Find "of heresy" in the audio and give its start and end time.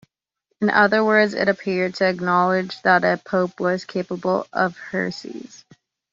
4.51-5.47